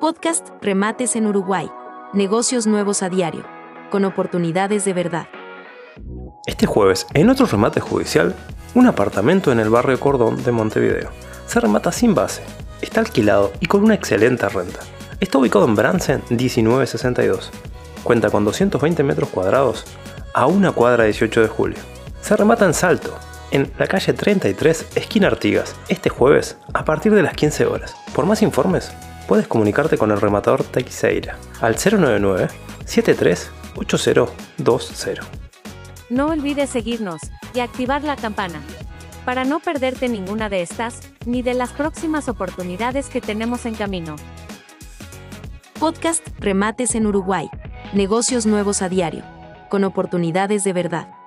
[0.00, 1.68] Podcast Remates en Uruguay.
[2.12, 3.44] Negocios nuevos a diario.
[3.90, 5.26] Con oportunidades de verdad.
[6.46, 8.36] Este jueves, en otro remate judicial,
[8.76, 11.10] un apartamento en el barrio Cordón de Montevideo.
[11.46, 12.42] Se remata sin base,
[12.80, 14.78] está alquilado y con una excelente renta.
[15.18, 17.50] Está ubicado en Bransen 1962.
[18.04, 19.84] Cuenta con 220 metros cuadrados
[20.32, 21.78] a una cuadra 18 de julio.
[22.20, 23.18] Se remata en Salto,
[23.50, 27.96] en la calle 33, esquina Artigas, este jueves a partir de las 15 horas.
[28.14, 28.92] Por más informes,
[29.28, 32.48] puedes comunicarte con el rematador Teixeira al 099
[32.84, 35.20] 738020.
[36.10, 37.20] No olvides seguirnos
[37.54, 38.60] y activar la campana
[39.26, 44.16] para no perderte ninguna de estas ni de las próximas oportunidades que tenemos en camino.
[45.78, 47.50] Podcast Remates en Uruguay.
[47.92, 49.22] Negocios nuevos a diario.
[49.68, 51.17] Con oportunidades de verdad.